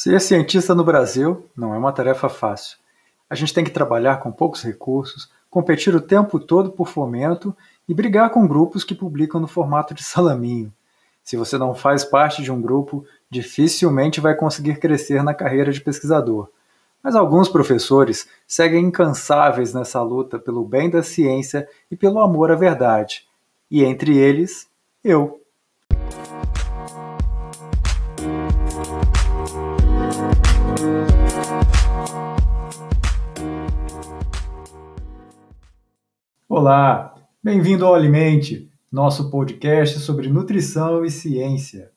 Ser 0.00 0.20
cientista 0.20 0.76
no 0.76 0.84
Brasil 0.84 1.44
não 1.56 1.74
é 1.74 1.76
uma 1.76 1.90
tarefa 1.90 2.28
fácil. 2.28 2.78
A 3.28 3.34
gente 3.34 3.52
tem 3.52 3.64
que 3.64 3.70
trabalhar 3.72 4.18
com 4.18 4.30
poucos 4.30 4.62
recursos, 4.62 5.28
competir 5.50 5.92
o 5.92 6.00
tempo 6.00 6.38
todo 6.38 6.70
por 6.70 6.86
fomento 6.86 7.52
e 7.88 7.92
brigar 7.92 8.30
com 8.30 8.46
grupos 8.46 8.84
que 8.84 8.94
publicam 8.94 9.40
no 9.40 9.48
formato 9.48 9.92
de 9.92 10.04
salaminho. 10.04 10.72
Se 11.24 11.36
você 11.36 11.58
não 11.58 11.74
faz 11.74 12.04
parte 12.04 12.44
de 12.44 12.52
um 12.52 12.62
grupo, 12.62 13.04
dificilmente 13.28 14.20
vai 14.20 14.36
conseguir 14.36 14.78
crescer 14.78 15.20
na 15.24 15.34
carreira 15.34 15.72
de 15.72 15.80
pesquisador. 15.80 16.48
Mas 17.02 17.16
alguns 17.16 17.48
professores 17.48 18.28
seguem 18.46 18.84
incansáveis 18.84 19.74
nessa 19.74 20.00
luta 20.00 20.38
pelo 20.38 20.64
bem 20.64 20.88
da 20.88 21.02
ciência 21.02 21.68
e 21.90 21.96
pelo 21.96 22.20
amor 22.20 22.52
à 22.52 22.54
verdade. 22.54 23.26
E 23.68 23.82
entre 23.82 24.16
eles, 24.16 24.68
eu. 25.02 25.42
Olá, 36.60 37.14
bem-vindo 37.40 37.86
ao 37.86 37.94
Alimente, 37.94 38.68
nosso 38.90 39.30
podcast 39.30 40.00
sobre 40.00 40.28
nutrição 40.28 41.04
e 41.04 41.08
ciência. 41.08 41.92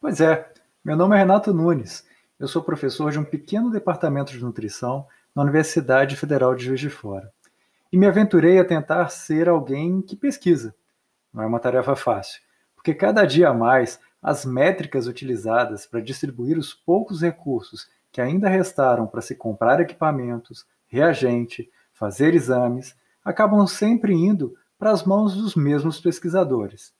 Pois 0.00 0.22
é, 0.22 0.50
meu 0.82 0.96
nome 0.96 1.14
é 1.14 1.18
Renato 1.18 1.52
Nunes. 1.52 2.06
Eu 2.40 2.48
sou 2.48 2.62
professor 2.62 3.12
de 3.12 3.18
um 3.18 3.24
pequeno 3.24 3.70
departamento 3.70 4.32
de 4.32 4.42
nutrição 4.42 5.06
na 5.36 5.42
Universidade 5.42 6.16
Federal 6.16 6.54
de 6.54 6.64
Juiz 6.64 6.80
de 6.80 6.88
Fora. 6.88 7.30
E 7.92 7.98
me 7.98 8.06
aventurei 8.06 8.58
a 8.58 8.64
tentar 8.64 9.10
ser 9.10 9.46
alguém 9.46 10.00
que 10.00 10.16
pesquisa. 10.16 10.74
Não 11.34 11.42
é 11.42 11.46
uma 11.46 11.60
tarefa 11.60 11.94
fácil, 11.94 12.40
porque 12.74 12.94
cada 12.94 13.26
dia 13.26 13.50
a 13.50 13.54
mais 13.54 14.00
as 14.22 14.46
métricas 14.46 15.06
utilizadas 15.06 15.84
para 15.84 16.00
distribuir 16.00 16.56
os 16.56 16.72
poucos 16.72 17.20
recursos 17.20 17.92
que 18.14 18.20
ainda 18.20 18.48
restaram 18.48 19.08
para 19.08 19.20
se 19.20 19.34
comprar 19.34 19.80
equipamentos, 19.80 20.64
reagente, 20.86 21.68
fazer 21.92 22.32
exames, 22.32 22.94
acabam 23.24 23.66
sempre 23.66 24.14
indo 24.14 24.54
para 24.78 24.92
as 24.92 25.02
mãos 25.02 25.34
dos 25.34 25.56
mesmos 25.56 25.98
pesquisadores. 25.98 26.94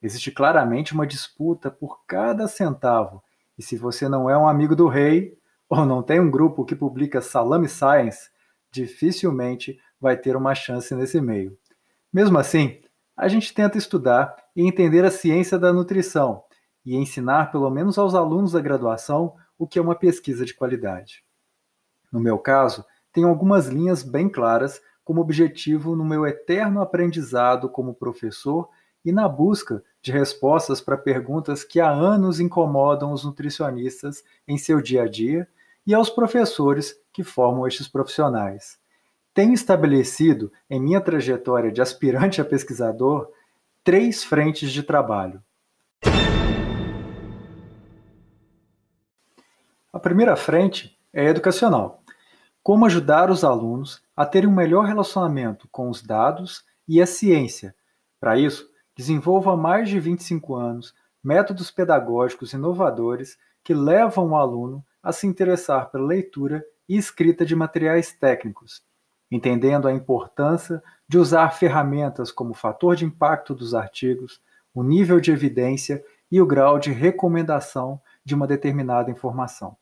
Existe 0.00 0.30
claramente 0.30 0.94
uma 0.94 1.04
disputa 1.04 1.68
por 1.68 2.06
cada 2.06 2.46
centavo, 2.46 3.24
e 3.58 3.62
se 3.62 3.76
você 3.76 4.08
não 4.08 4.30
é 4.30 4.38
um 4.38 4.46
amigo 4.46 4.76
do 4.76 4.86
rei, 4.86 5.36
ou 5.68 5.84
não 5.84 6.00
tem 6.00 6.20
um 6.20 6.30
grupo 6.30 6.64
que 6.64 6.76
publica 6.76 7.20
Salame 7.20 7.68
Science, 7.68 8.30
dificilmente 8.70 9.80
vai 10.00 10.16
ter 10.16 10.36
uma 10.36 10.54
chance 10.54 10.94
nesse 10.94 11.20
meio. 11.20 11.58
Mesmo 12.12 12.38
assim, 12.38 12.80
a 13.16 13.26
gente 13.26 13.52
tenta 13.52 13.78
estudar 13.78 14.36
e 14.54 14.64
entender 14.64 15.04
a 15.04 15.10
ciência 15.10 15.58
da 15.58 15.72
nutrição 15.72 16.44
e 16.86 16.94
ensinar, 16.94 17.50
pelo 17.50 17.68
menos 17.68 17.98
aos 17.98 18.14
alunos 18.14 18.52
da 18.52 18.60
graduação, 18.60 19.34
o 19.58 19.66
que 19.66 19.78
é 19.78 19.82
uma 19.82 19.94
pesquisa 19.94 20.44
de 20.44 20.54
qualidade. 20.54 21.24
No 22.12 22.20
meu 22.20 22.38
caso, 22.38 22.84
tenho 23.12 23.28
algumas 23.28 23.66
linhas 23.66 24.02
bem 24.02 24.28
claras 24.28 24.80
como 25.04 25.20
objetivo 25.20 25.96
no 25.96 26.04
meu 26.04 26.26
eterno 26.26 26.80
aprendizado 26.80 27.68
como 27.68 27.94
professor 27.94 28.68
e 29.04 29.10
na 29.12 29.28
busca 29.28 29.82
de 30.00 30.12
respostas 30.12 30.80
para 30.80 30.96
perguntas 30.96 31.64
que 31.64 31.80
há 31.80 31.90
anos 31.90 32.40
incomodam 32.40 33.12
os 33.12 33.24
nutricionistas 33.24 34.22
em 34.46 34.56
seu 34.56 34.80
dia 34.80 35.02
a 35.02 35.08
dia 35.08 35.48
e 35.86 35.94
aos 35.94 36.08
professores 36.08 36.96
que 37.12 37.24
formam 37.24 37.66
estes 37.66 37.88
profissionais. 37.88 38.78
Tenho 39.34 39.54
estabelecido, 39.54 40.52
em 40.68 40.80
minha 40.80 41.00
trajetória 41.00 41.72
de 41.72 41.80
aspirante 41.80 42.40
a 42.40 42.44
pesquisador, 42.44 43.28
três 43.82 44.22
frentes 44.22 44.70
de 44.70 44.82
trabalho. 44.82 45.42
Primeira 50.02 50.34
frente 50.36 50.98
é 51.12 51.26
educacional. 51.26 52.02
Como 52.62 52.84
ajudar 52.84 53.30
os 53.30 53.44
alunos 53.44 54.02
a 54.16 54.26
terem 54.26 54.48
um 54.48 54.54
melhor 54.54 54.84
relacionamento 54.84 55.68
com 55.70 55.88
os 55.88 56.02
dados 56.02 56.64
e 56.86 57.00
a 57.00 57.06
ciência. 57.06 57.74
Para 58.20 58.36
isso, 58.36 58.68
desenvolvo 58.96 59.50
há 59.50 59.56
mais 59.56 59.88
de 59.88 59.98
25 59.98 60.54
anos 60.54 60.94
métodos 61.22 61.70
pedagógicos 61.70 62.52
inovadores 62.52 63.38
que 63.62 63.72
levam 63.72 64.30
o 64.30 64.36
aluno 64.36 64.84
a 65.00 65.12
se 65.12 65.26
interessar 65.26 65.90
pela 65.90 66.06
leitura 66.06 66.64
e 66.88 66.96
escrita 66.96 67.44
de 67.46 67.54
materiais 67.54 68.12
técnicos, 68.12 68.82
entendendo 69.30 69.86
a 69.86 69.92
importância 69.92 70.82
de 71.08 71.16
usar 71.16 71.50
ferramentas 71.50 72.32
como 72.32 72.50
o 72.50 72.54
fator 72.54 72.96
de 72.96 73.04
impacto 73.04 73.54
dos 73.54 73.72
artigos, 73.72 74.40
o 74.74 74.82
nível 74.82 75.20
de 75.20 75.30
evidência 75.30 76.04
e 76.30 76.40
o 76.40 76.46
grau 76.46 76.78
de 76.78 76.90
recomendação 76.90 78.00
de 78.24 78.34
uma 78.34 78.46
determinada 78.46 79.10
informação. 79.10 79.76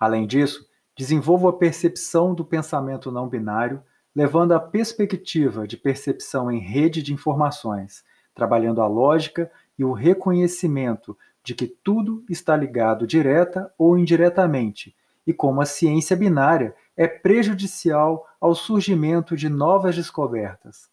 Além 0.00 0.26
disso, 0.26 0.66
desenvolvo 0.96 1.46
a 1.46 1.52
percepção 1.52 2.34
do 2.34 2.42
pensamento 2.42 3.12
não 3.12 3.28
binário, 3.28 3.82
levando 4.16 4.52
à 4.52 4.58
perspectiva 4.58 5.68
de 5.68 5.76
percepção 5.76 6.50
em 6.50 6.58
rede 6.58 7.02
de 7.02 7.12
informações, 7.12 8.02
trabalhando 8.34 8.80
a 8.80 8.86
lógica 8.86 9.50
e 9.78 9.84
o 9.84 9.92
reconhecimento 9.92 11.16
de 11.44 11.54
que 11.54 11.66
tudo 11.66 12.24
está 12.30 12.56
ligado 12.56 13.06
direta 13.06 13.72
ou 13.78 13.98
indiretamente, 13.98 14.96
e 15.26 15.34
como 15.34 15.60
a 15.60 15.66
ciência 15.66 16.16
binária 16.16 16.74
é 16.96 17.06
prejudicial 17.06 18.26
ao 18.40 18.54
surgimento 18.54 19.36
de 19.36 19.48
novas 19.48 19.94
descobertas. 19.94 20.88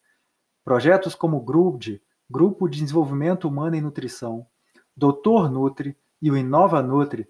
Projetos 0.64 1.14
como 1.14 1.40
GRUD, 1.40 2.00
Grupo 2.30 2.68
de 2.68 2.80
Desenvolvimento 2.80 3.48
Humano 3.48 3.74
em 3.74 3.80
Nutrição, 3.80 4.46
Doutor 4.94 5.50
Nutri 5.50 5.96
e 6.20 6.30
o 6.30 6.36
Inova 6.36 6.82
Nutri 6.82 7.26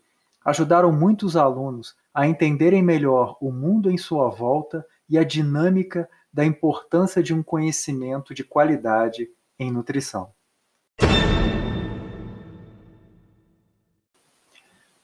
ajudaram 0.49 0.91
muitos 0.91 1.37
alunos 1.37 1.95
a 2.13 2.27
entenderem 2.27 2.83
melhor 2.83 3.37
o 3.39 3.53
mundo 3.53 3.91
em 3.91 3.99
sua 3.99 4.31
volta 4.31 4.83
e 5.07 5.19
a 5.19 5.23
dinâmica 5.23 6.09
da 6.33 6.43
importância 6.43 7.23
de 7.23 7.35
um 7.35 7.43
conhecimento 7.43 8.33
de 8.33 8.43
qualidade 8.43 9.29
em 9.59 9.71
nutrição. 9.71 10.33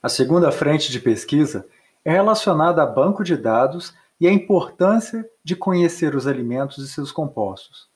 A 0.03 0.09
segunda 0.09 0.51
frente 0.51 0.91
de 0.91 0.99
pesquisa 0.99 1.69
é 2.03 2.13
relacionada 2.13 2.83
a 2.83 2.87
banco 2.87 3.23
de 3.23 3.37
dados 3.37 3.95
e 4.19 4.27
a 4.27 4.33
importância 4.33 5.29
de 5.45 5.55
conhecer 5.55 6.15
os 6.15 6.27
alimentos 6.27 6.79
e 6.79 6.89
seus 6.89 7.13
compostos. 7.13 7.87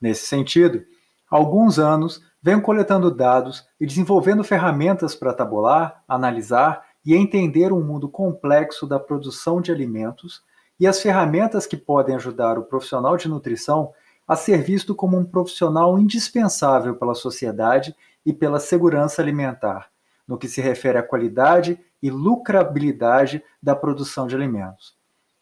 Nesse 0.00 0.26
sentido, 0.26 0.84
há 1.30 1.36
alguns 1.36 1.78
anos 1.78 2.20
venho 2.42 2.60
coletando 2.60 3.14
dados 3.14 3.64
e 3.80 3.86
desenvolvendo 3.86 4.42
ferramentas 4.42 5.14
para 5.14 5.32
tabular, 5.32 6.02
analisar 6.08 6.84
e 7.04 7.14
entender 7.14 7.72
um 7.72 7.82
mundo 7.82 8.08
complexo 8.08 8.86
da 8.86 8.98
produção 8.98 9.60
de 9.60 9.70
alimentos 9.70 10.42
e 10.78 10.86
as 10.86 11.00
ferramentas 11.00 11.66
que 11.66 11.76
podem 11.76 12.16
ajudar 12.16 12.58
o 12.58 12.64
profissional 12.64 13.16
de 13.16 13.28
nutrição 13.28 13.92
a 14.26 14.34
ser 14.34 14.62
visto 14.62 14.94
como 14.94 15.16
um 15.16 15.24
profissional 15.24 15.98
indispensável 15.98 16.96
pela 16.96 17.14
sociedade 17.14 17.94
e 18.24 18.32
pela 18.32 18.58
segurança 18.58 19.22
alimentar, 19.22 19.90
no 20.26 20.38
que 20.38 20.48
se 20.48 20.60
refere 20.60 20.98
à 20.98 21.02
qualidade 21.02 21.78
e 22.02 22.10
lucrabilidade 22.10 23.42
da 23.62 23.76
produção 23.76 24.26
de 24.26 24.34
alimentos, 24.34 24.96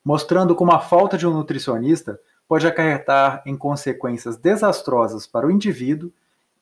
mostrando 0.04 0.54
como 0.54 0.72
a 0.72 0.80
falta 0.80 1.16
de 1.16 1.26
um 1.26 1.32
nutricionista 1.32 2.18
pode 2.48 2.66
acarretar 2.66 3.42
em 3.46 3.56
consequências 3.56 4.36
desastrosas 4.36 5.26
para 5.26 5.46
o 5.46 5.50
indivíduo 5.50 6.12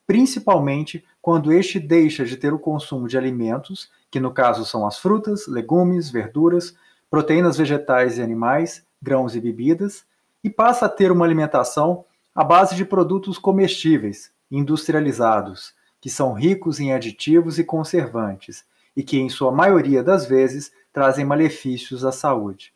principalmente 0.08 1.04
quando 1.20 1.52
este 1.52 1.78
deixa 1.78 2.24
de 2.24 2.38
ter 2.38 2.54
o 2.54 2.58
consumo 2.58 3.06
de 3.06 3.18
alimentos, 3.18 3.90
que 4.10 4.18
no 4.18 4.32
caso 4.32 4.64
são 4.64 4.86
as 4.86 4.98
frutas, 4.98 5.46
legumes, 5.46 6.08
verduras, 6.08 6.74
proteínas 7.10 7.58
vegetais 7.58 8.16
e 8.16 8.22
animais, 8.22 8.82
grãos 9.02 9.36
e 9.36 9.40
bebidas, 9.40 10.06
e 10.42 10.48
passa 10.48 10.86
a 10.86 10.88
ter 10.88 11.12
uma 11.12 11.26
alimentação 11.26 12.06
à 12.34 12.42
base 12.42 12.74
de 12.74 12.86
produtos 12.86 13.36
comestíveis, 13.36 14.32
industrializados, 14.50 15.74
que 16.00 16.08
são 16.08 16.32
ricos 16.32 16.80
em 16.80 16.94
aditivos 16.94 17.58
e 17.58 17.64
conservantes, 17.64 18.64
e 18.96 19.02
que, 19.02 19.18
em 19.18 19.28
sua 19.28 19.52
maioria 19.52 20.02
das 20.02 20.24
vezes, 20.24 20.72
trazem 20.90 21.24
malefícios 21.24 22.02
à 22.02 22.12
saúde. 22.12 22.72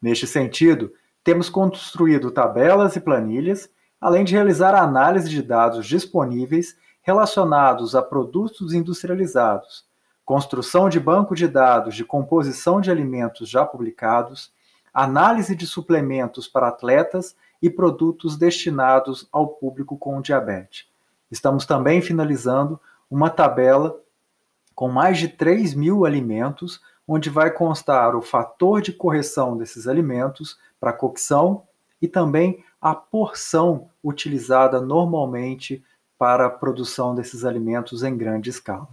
Neste 0.00 0.26
sentido, 0.26 0.94
temos 1.22 1.50
construído 1.50 2.30
tabelas 2.30 2.96
e 2.96 3.00
planilhas 3.00 3.68
além 4.04 4.22
de 4.22 4.34
realizar 4.34 4.74
análise 4.74 5.30
de 5.30 5.40
dados 5.40 5.86
disponíveis 5.86 6.76
relacionados 7.00 7.96
a 7.96 8.02
produtos 8.02 8.74
industrializados, 8.74 9.86
construção 10.26 10.90
de 10.90 11.00
banco 11.00 11.34
de 11.34 11.48
dados 11.48 11.94
de 11.94 12.04
composição 12.04 12.82
de 12.82 12.90
alimentos 12.90 13.48
já 13.48 13.64
publicados, 13.64 14.52
análise 14.92 15.56
de 15.56 15.66
suplementos 15.66 16.46
para 16.46 16.68
atletas 16.68 17.34
e 17.62 17.70
produtos 17.70 18.36
destinados 18.36 19.26
ao 19.32 19.48
público 19.48 19.96
com 19.96 20.20
diabetes. 20.20 20.86
Estamos 21.30 21.64
também 21.64 22.02
finalizando 22.02 22.78
uma 23.10 23.30
tabela 23.30 23.98
com 24.74 24.90
mais 24.90 25.16
de 25.16 25.28
3 25.28 25.72
mil 25.72 26.04
alimentos, 26.04 26.78
onde 27.08 27.30
vai 27.30 27.50
constar 27.50 28.14
o 28.14 28.20
fator 28.20 28.82
de 28.82 28.92
correção 28.92 29.56
desses 29.56 29.88
alimentos 29.88 30.58
para 30.78 30.92
cocção 30.92 31.62
e 32.04 32.08
também 32.08 32.62
a 32.78 32.94
porção 32.94 33.88
utilizada 34.02 34.78
normalmente 34.78 35.82
para 36.18 36.44
a 36.44 36.50
produção 36.50 37.14
desses 37.14 37.46
alimentos 37.46 38.02
em 38.02 38.14
grande 38.14 38.50
escala. 38.50 38.88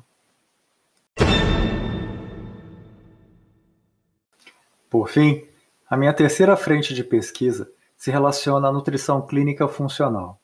Por 4.90 5.10
fim, 5.10 5.46
a 5.90 5.98
minha 5.98 6.14
terceira 6.14 6.56
frente 6.56 6.94
de 6.94 7.04
pesquisa 7.04 7.70
se 7.98 8.10
relaciona 8.10 8.70
à 8.70 8.72
nutrição 8.72 9.22
clínica 9.28 9.68
funcional. 9.68 10.40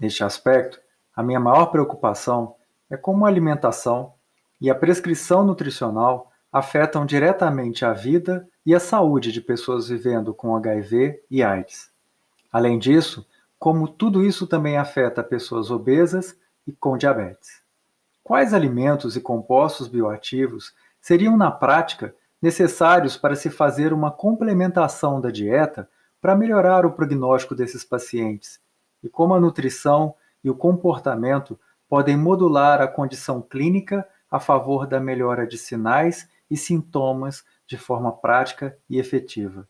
Neste 0.00 0.24
aspecto, 0.24 0.80
a 1.14 1.22
minha 1.22 1.38
maior 1.38 1.66
preocupação 1.66 2.54
é 2.88 2.96
como 2.96 3.26
a 3.26 3.28
alimentação 3.28 4.14
e 4.58 4.70
a 4.70 4.74
prescrição 4.74 5.44
nutricional 5.44 6.32
afetam 6.50 7.04
diretamente 7.04 7.84
a 7.84 7.92
vida 7.92 8.48
e 8.68 8.74
a 8.74 8.78
saúde 8.78 9.32
de 9.32 9.40
pessoas 9.40 9.88
vivendo 9.88 10.34
com 10.34 10.54
HIV 10.54 11.22
e 11.30 11.42
AIDS. 11.42 11.90
Além 12.52 12.78
disso, 12.78 13.26
como 13.58 13.88
tudo 13.88 14.22
isso 14.22 14.46
também 14.46 14.76
afeta 14.76 15.22
pessoas 15.22 15.70
obesas 15.70 16.36
e 16.66 16.72
com 16.72 16.98
diabetes. 16.98 17.62
Quais 18.22 18.52
alimentos 18.52 19.16
e 19.16 19.22
compostos 19.22 19.88
bioativos 19.88 20.74
seriam, 21.00 21.34
na 21.34 21.50
prática, 21.50 22.14
necessários 22.42 23.16
para 23.16 23.34
se 23.34 23.48
fazer 23.48 23.90
uma 23.94 24.10
complementação 24.10 25.18
da 25.18 25.30
dieta 25.30 25.88
para 26.20 26.36
melhorar 26.36 26.84
o 26.84 26.92
prognóstico 26.92 27.54
desses 27.54 27.86
pacientes 27.86 28.60
e 29.02 29.08
como 29.08 29.32
a 29.32 29.40
nutrição 29.40 30.14
e 30.44 30.50
o 30.50 30.54
comportamento 30.54 31.58
podem 31.88 32.18
modular 32.18 32.82
a 32.82 32.86
condição 32.86 33.40
clínica 33.40 34.06
a 34.30 34.38
favor 34.38 34.86
da 34.86 35.00
melhora 35.00 35.46
de 35.46 35.56
sinais 35.56 36.28
e 36.50 36.56
sintomas 36.56 37.44
de 37.66 37.76
forma 37.76 38.12
prática 38.12 38.76
e 38.88 38.98
efetiva. 38.98 39.68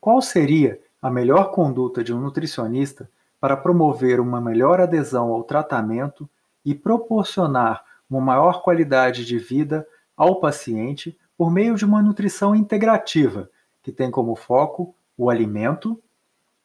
Qual 0.00 0.20
seria 0.20 0.80
a 1.00 1.10
melhor 1.10 1.50
conduta 1.50 2.02
de 2.02 2.12
um 2.12 2.20
nutricionista 2.20 3.10
para 3.40 3.56
promover 3.56 4.20
uma 4.20 4.40
melhor 4.40 4.80
adesão 4.80 5.32
ao 5.32 5.42
tratamento 5.42 6.28
e 6.64 6.74
proporcionar 6.74 7.84
uma 8.08 8.20
maior 8.20 8.62
qualidade 8.62 9.24
de 9.24 9.38
vida 9.38 9.86
ao 10.16 10.38
paciente 10.38 11.18
por 11.36 11.50
meio 11.50 11.74
de 11.74 11.84
uma 11.84 12.02
nutrição 12.02 12.54
integrativa, 12.54 13.50
que 13.82 13.90
tem 13.90 14.10
como 14.10 14.36
foco 14.36 14.94
o 15.16 15.28
alimento, 15.28 16.00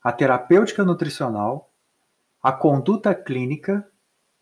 a 0.03 0.11
terapêutica 0.11 0.83
nutricional, 0.83 1.71
a 2.43 2.51
conduta 2.51 3.15
clínica 3.15 3.87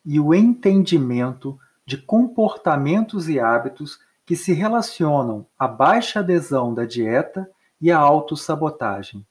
e 0.04 0.20
o 0.20 0.34
entendimento 0.34 1.58
de 1.86 1.98
comportamentos 1.98 3.30
e 3.30 3.40
hábitos 3.40 4.00
que 4.26 4.36
se 4.36 4.54
relacionam 4.54 5.46
à 5.58 5.68
baixa 5.68 6.20
adesão 6.20 6.74
da 6.74 6.86
dieta 6.86 7.50
e 7.80 7.92
à 7.92 7.98
autossabotagem. 7.98 9.26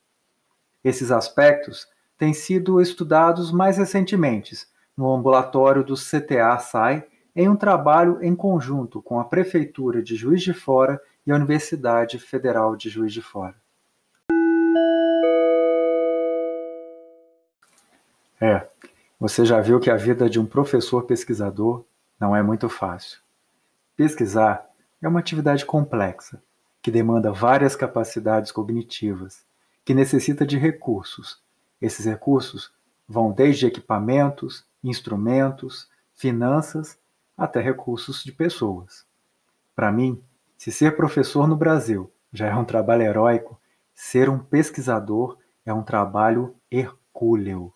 Esses 0.84 1.10
aspectos 1.10 1.88
têm 2.16 2.32
sido 2.32 2.80
estudados 2.80 3.50
mais 3.50 3.76
recentemente 3.76 4.56
no 4.96 5.12
ambulatório 5.12 5.82
do 5.82 5.94
CTA-SAI 5.94 7.04
em 7.34 7.48
um 7.48 7.56
trabalho 7.56 8.22
em 8.22 8.36
conjunto 8.36 9.02
com 9.02 9.18
a 9.18 9.24
Prefeitura 9.24 10.00
de 10.00 10.14
Juiz 10.14 10.42
de 10.42 10.54
Fora 10.54 11.00
e 11.26 11.32
a 11.32 11.34
Universidade 11.34 12.18
Federal 12.18 12.76
de 12.76 12.88
Juiz 12.88 13.12
de 13.12 13.20
Fora. 13.20 13.56
É, 18.40 18.68
você 19.18 19.44
já 19.44 19.60
viu 19.60 19.80
que 19.80 19.90
a 19.90 19.96
vida 19.96 20.28
de 20.28 20.38
um 20.38 20.46
professor 20.46 21.04
pesquisador 21.04 21.84
não 22.20 22.36
é 22.36 22.42
muito 22.42 22.68
fácil. 22.68 23.18
Pesquisar 23.96 24.68
é 25.04 25.08
uma 25.08 25.20
atividade 25.20 25.66
complexa, 25.66 26.42
que 26.80 26.90
demanda 26.90 27.30
várias 27.30 27.76
capacidades 27.76 28.50
cognitivas, 28.50 29.44
que 29.84 29.92
necessita 29.92 30.46
de 30.46 30.56
recursos. 30.56 31.42
Esses 31.80 32.06
recursos 32.06 32.72
vão 33.06 33.30
desde 33.30 33.66
equipamentos, 33.66 34.64
instrumentos, 34.82 35.90
finanças 36.14 36.98
até 37.36 37.60
recursos 37.60 38.24
de 38.24 38.32
pessoas. 38.32 39.04
Para 39.76 39.92
mim, 39.92 40.22
se 40.56 40.72
ser 40.72 40.96
professor 40.96 41.46
no 41.46 41.56
Brasil 41.56 42.10
já 42.32 42.46
é 42.46 42.54
um 42.54 42.64
trabalho 42.64 43.02
heróico, 43.02 43.60
ser 43.94 44.30
um 44.30 44.38
pesquisador 44.38 45.36
é 45.66 45.72
um 45.72 45.82
trabalho 45.82 46.56
hercúleo. 46.70 47.74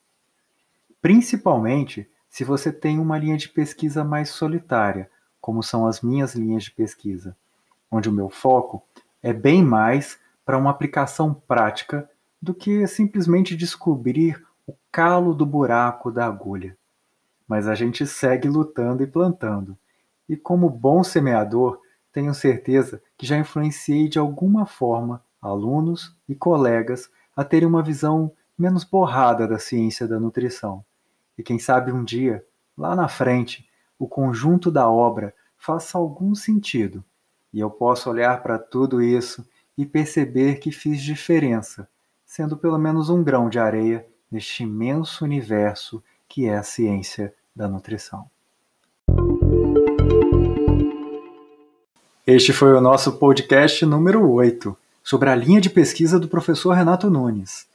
Principalmente 1.03 2.11
se 2.31 2.43
você 2.43 2.73
tem 2.73 2.99
uma 2.99 3.19
linha 3.19 3.37
de 3.37 3.51
pesquisa 3.51 4.03
mais 4.03 4.31
solitária, 4.31 5.11
como 5.41 5.63
são 5.63 5.87
as 5.87 6.01
minhas 6.01 6.35
linhas 6.35 6.65
de 6.65 6.71
pesquisa, 6.71 7.37
onde 7.91 8.09
o 8.09 8.13
meu 8.13 8.29
foco 8.29 8.83
é 9.23 9.33
bem 9.33 9.63
mais 9.63 10.19
para 10.45 10.59
uma 10.59 10.71
aplicação 10.71 11.35
prática 11.35 12.09
do 12.41 12.55
que 12.55 12.87
simplesmente 12.87 13.57
descobrir 13.57 14.45
o 14.67 14.75
calo 14.91 15.35
do 15.35 15.45
buraco 15.47 16.11
da 16.11 16.27
agulha 16.27 16.77
mas 17.49 17.67
a 17.67 17.75
gente 17.75 18.07
segue 18.07 18.47
lutando 18.47 19.03
e 19.03 19.07
plantando. 19.07 19.77
E 20.29 20.37
como 20.37 20.69
bom 20.69 21.03
semeador, 21.03 21.81
tenho 22.13 22.35
certeza 22.35 23.03
que 23.17 23.27
já 23.27 23.39
influenciei 23.39 24.07
de 24.07 24.19
alguma 24.19 24.67
forma 24.67 25.25
alunos 25.41 26.15
e 26.29 26.35
colegas 26.35 27.11
a 27.35 27.43
terem 27.43 27.67
uma 27.67 27.83
visão 27.83 28.31
menos 28.59 28.85
borrada 28.85 29.49
da 29.49 29.59
ciência 29.59 30.07
da 30.07 30.21
nutrição. 30.21 30.85
E 31.39 31.43
quem 31.43 31.59
sabe 31.59 31.91
um 31.91 32.05
dia, 32.05 32.45
lá 32.77 32.95
na 32.95 33.09
frente, 33.09 33.67
o 33.99 34.07
conjunto 34.07 34.71
da 34.71 34.89
obra 34.89 35.35
faça 35.57 35.99
algum 35.99 36.35
sentido 36.35 37.05
e 37.53 37.59
eu 37.59 37.71
possa 37.71 38.09
olhar 38.09 38.43
para 38.43 38.59
tudo 38.59 39.03
isso 39.03 39.47
e 39.77 39.85
perceber 39.85 40.61
que 40.61 40.71
fiz 40.71 41.03
diferença, 41.03 41.89
sendo 42.25 42.57
pelo 42.57 42.79
menos 42.79 43.11
um 43.11 43.23
grão 43.23 43.49
de 43.49 43.59
areia 43.59 44.07
neste 44.31 44.63
imenso 44.63 45.25
universo 45.25 46.03
que 46.29 46.47
é 46.47 46.57
a 46.57 46.63
ciência 46.63 47.35
da 47.55 47.67
nutrição. 47.67 48.31
Este 52.27 52.53
foi 52.53 52.75
o 52.75 52.81
nosso 52.81 53.13
podcast 53.13 53.85
número 53.87 54.31
8, 54.31 54.77
sobre 55.03 55.31
a 55.31 55.35
linha 55.35 55.61
de 55.61 55.71
pesquisa 55.71 56.21
do 56.21 56.29
professor 56.29 56.73
Renato 56.73 57.09
Nunes. 57.09 57.67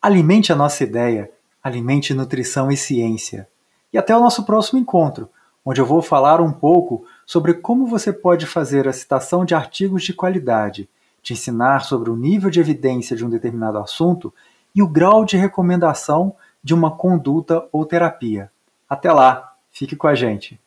Alimente 0.00 0.52
a 0.52 0.56
nossa 0.56 0.82
ideia, 0.82 1.30
alimente 1.62 2.12
nutrição 2.12 2.72
e 2.72 2.76
ciência. 2.76 3.48
E 3.92 3.98
até 3.98 4.16
o 4.16 4.20
nosso 4.20 4.44
próximo 4.44 4.80
encontro, 4.80 5.30
onde 5.64 5.80
eu 5.80 5.86
vou 5.86 6.02
falar 6.02 6.40
um 6.40 6.52
pouco 6.52 7.04
sobre 7.24 7.54
como 7.54 7.86
você 7.86 8.12
pode 8.12 8.46
fazer 8.46 8.88
a 8.88 8.92
citação 8.92 9.44
de 9.44 9.54
artigos 9.54 10.02
de 10.02 10.12
qualidade, 10.12 10.88
te 11.22 11.32
ensinar 11.32 11.84
sobre 11.84 12.10
o 12.10 12.16
nível 12.16 12.50
de 12.50 12.60
evidência 12.60 13.16
de 13.16 13.24
um 13.24 13.30
determinado 13.30 13.78
assunto 13.78 14.34
e 14.74 14.82
o 14.82 14.88
grau 14.88 15.24
de 15.24 15.36
recomendação 15.36 16.34
de 16.62 16.74
uma 16.74 16.90
conduta 16.90 17.66
ou 17.70 17.86
terapia. 17.86 18.50
Até 18.88 19.12
lá, 19.12 19.54
fique 19.70 19.96
com 19.96 20.06
a 20.06 20.14
gente. 20.14 20.60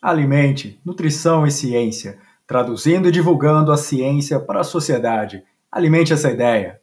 Alimente, 0.00 0.80
nutrição 0.84 1.46
e 1.46 1.50
ciência, 1.50 2.18
traduzindo 2.44 3.08
e 3.08 3.12
divulgando 3.12 3.70
a 3.70 3.76
ciência 3.76 4.40
para 4.40 4.60
a 4.60 4.64
sociedade. 4.64 5.44
Alimente 5.70 6.12
essa 6.12 6.30
ideia. 6.30 6.81